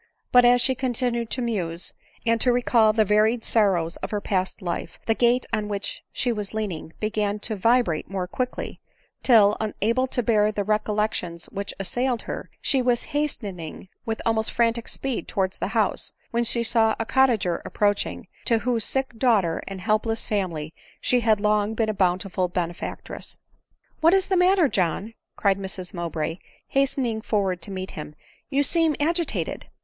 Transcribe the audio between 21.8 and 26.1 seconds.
a bountiful benefac tress." What is the matter, John?" cried Mrs